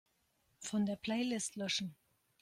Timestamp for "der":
0.87-0.95